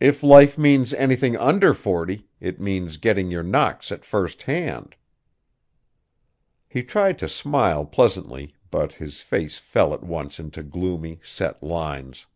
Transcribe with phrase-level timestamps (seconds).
[0.00, 4.96] If life means anything under forty, it means getting your knocks at first hand."
[6.68, 12.26] He tried to smile pleasantly, but his face fell at once into gloomy, set lines.